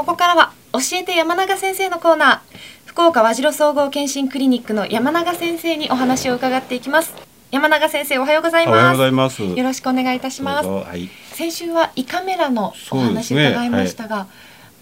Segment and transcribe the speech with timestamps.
[0.00, 7.12] ここからは教えて山永先生のコーナー福岡和白総合健診クリニックの山永先生にお話を伺っていきます。
[7.50, 8.74] 山永先生おはようございます。
[8.76, 9.42] おはようございます。
[9.42, 14.26] よろしくお願いいたします、はい、先週は胃カメラのお話伺いましたが、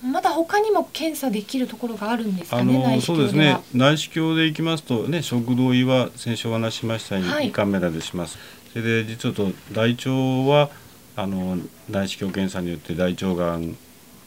[0.04, 2.84] まだ他にも検査できるところがあるんですかね。
[2.86, 3.58] あのそうですね。
[3.74, 8.38] 内視鏡でいきますとね、食道胃は先週お話しましたように、はい、胃カメラでします。
[8.70, 10.10] それで実はと大腸
[10.48, 10.70] は
[11.16, 11.58] あの
[11.90, 13.76] 内視鏡検査によって大腸がん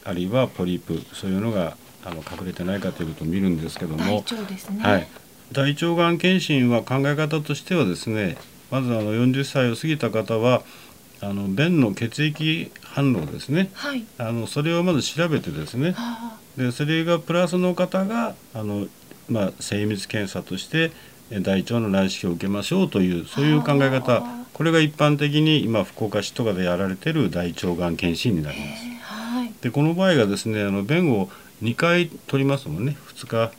[0.04, 4.84] あるいはポリープそういうのがあの隠れてないかということを見るんですけども、大腸ですね。
[4.84, 5.08] はい。
[5.52, 8.38] 大腸がん検診は考え方としてはですね、
[8.72, 10.64] まずあの40歳を過ぎた方は
[11.20, 15.96] あの便の血液反応ですね、はい、あのそれをまず調べてですね、
[16.58, 18.88] でそれがプラスの方があの、
[19.30, 20.92] まあ、精密検査として
[21.42, 24.24] 大腸の内視鏡を受けましょうというそういう考え方。
[24.54, 28.91] これが一般的に今福岡市とかでやられている大腸がん検診になります。
[29.62, 31.30] はい、でこの場合がですねあの便を
[31.62, 32.98] 2回取りますもんね。
[33.16, 33.52] 2日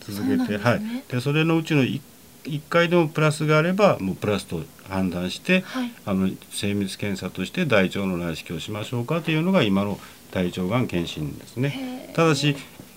[0.00, 2.00] 続けて、ね、はい、でそれのうちの 1,
[2.44, 9.98] 1回でもプラスがあればもうプラスと判断して、はい、あの精密検査として大腸の内視鏡をしましょうかというのが今の
[10.30, 12.12] 大腸がん検診ですね。
[12.14, 12.56] ただし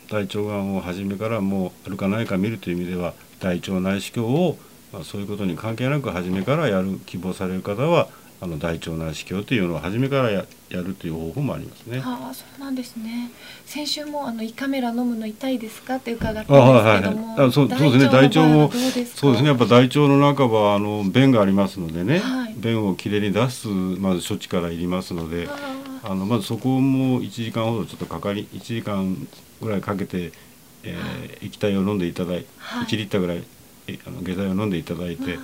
[0.09, 4.57] 大腸がんを初めからもうあるかないか見るという意味では大腸内視鏡を、
[4.91, 8.09] まあ、そういうことに関係なく初めからやる希望される方は
[8.43, 12.01] あの大腸内視鏡というのを初めからややるという方法もありますね。
[12.03, 13.29] ああ、そうなんですね。
[13.67, 15.97] 先週もあの胃カメラ飲むの痛いですか？
[15.97, 18.05] って伺ったんですけども、はいはい、あそうそうですね。
[18.05, 19.49] 大腸もそうですね。
[19.49, 25.47] やっぱ大腸の中はあの便がありますのでね、はい、便をきれいに出すまず処置からいりますので、
[26.03, 29.27] あのまずそこも1時間ほどちょっとかかり1時間
[29.61, 30.31] ぐらいかけて、
[30.81, 33.43] えー、液体を飲んでいただい、はい、1リッターぐらい
[34.07, 35.37] あの下剤を飲んでいただいて。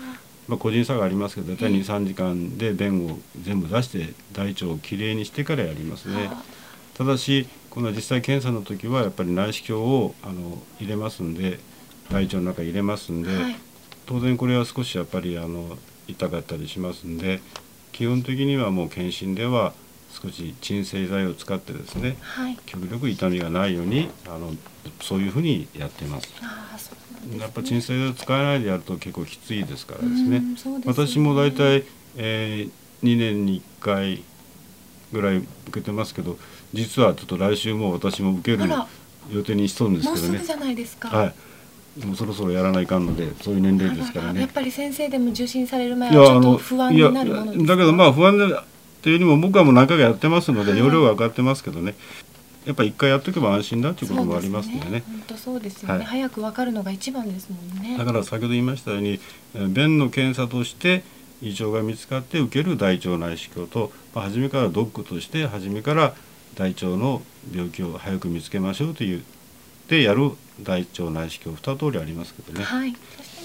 [0.48, 6.30] まあ、個人差がありますけど大体23時間で便を全部出して大腸をきれいにしてからやりますね。
[6.98, 11.60] ただしこの実際検査の時はやっぱり内視鏡をあの入れますんで
[12.10, 13.56] 大腸の中入れますんで、はい、
[14.08, 17.40] 当然これは少しやっぱりあの痛かったりしますんで
[17.92, 19.74] 基本的にはもう検診では
[20.10, 24.52] 少し鎮静剤を使ってですね、はい、極力痛みがないようにあの
[25.02, 26.28] そういうふうにやってます。
[27.28, 30.42] ね、やっぱ鎮静剤を使えないでやると結構きついですからですね。
[30.58, 31.84] すね私も大体、
[32.16, 34.24] えー、2年に1回
[35.12, 36.38] ぐらい受けてますけど
[36.74, 38.70] 実はちょっと来週も私も受ける
[39.32, 40.40] 予定にしそうですけどね。
[40.44, 41.10] じゃないですか。
[41.10, 41.34] はい
[42.06, 48.46] もうそろそろやらないかんのでそういう年齢ですからねやっぱり先生でも受診される前はちょっと不安になるものですだけどまあ不安で
[48.98, 51.96] っていうよりも僕はもう何回かやってますので、容量が上がってますけどね
[52.66, 55.04] やっぱ一回やっとけば安心だということもありますんでね。
[55.08, 57.98] 本当そうですよね、はい、早くわかるのが一番ですもんね。
[57.98, 59.22] だから先ほど言いましたように
[59.70, 61.04] 便の検査として
[61.42, 66.14] 異常が見つかって受ける大腸内視鏡と、まあ、初めからドックとして初めから
[66.56, 67.22] 大腸の
[67.54, 69.24] 病気を早く見つけましょうという
[69.88, 70.32] でやる
[70.62, 72.66] 大腸内視鏡二通りありますけどね。
[72.66, 72.94] はい。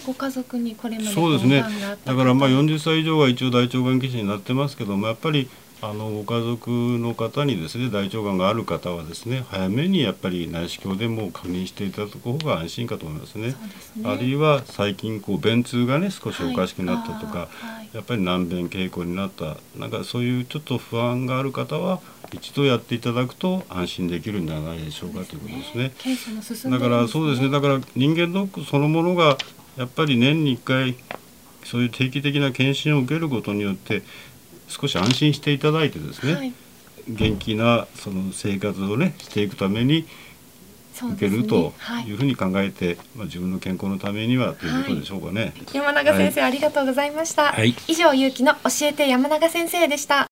[0.07, 1.65] ご家族にこれまでそうですね。
[2.05, 5.49] だからまあ40歳以上は一応大腸がん検診になってますけどもやっぱり
[5.85, 13.57] あのご家族の方にですね大腸がんがある方はですね早めにやっぱり内視鏡でも確認していただく方が安心かと思いますね。
[13.81, 22.01] すねあるいは最近こう便通がね少しおかしくなったとか、はい、やっぱり難便傾向になったなんかそういうちょっと不安がある方は
[22.33, 26.71] 一度やっていただくと安心できるんではないでしょうかということですね。
[26.71, 29.37] だからそうですねだから人間ドックそのものが
[29.77, 30.97] やっぱり年に1回
[31.65, 34.03] そういう定期的な検診を受けることによって
[34.69, 36.53] 少し安心していただいてですね、はい、
[37.09, 40.07] 元気なその生活をねしていくために
[40.95, 41.73] 受けると
[42.07, 42.13] い。
[42.13, 47.55] うふうに考えて、ねはい、まあ、自分の健康のためにはということでしょうかね、はい、山永先生、ありがとうございました、
[47.89, 50.32] 以上有機の教えて山永先生でした